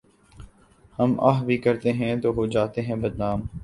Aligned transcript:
ہم 0.99 1.09
آہ 1.21 1.43
بھی 1.45 1.57
کرتے 1.59 1.93
ہیں 1.93 2.15
تو 2.21 2.33
ہو 2.33 2.45
جاتے 2.47 2.81
ہیں 2.81 2.95
بدنام 2.97 3.41